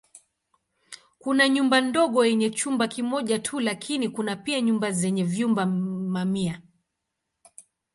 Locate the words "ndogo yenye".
1.81-2.49